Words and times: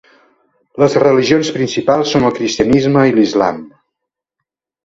Les 0.83 0.95
religions 1.03 1.51
principals 1.59 2.13
són 2.15 2.27
el 2.31 2.35
cristianisme 2.39 3.07
i 3.11 3.15
l'islam. 3.19 3.61